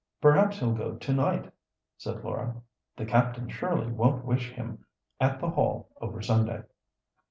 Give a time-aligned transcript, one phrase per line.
[0.19, 1.53] "Perhaps he'll go to night,"
[1.95, 2.55] said Dora.
[2.97, 4.83] "The captain surely wont wish him
[5.19, 6.63] at the Hall over Sunday."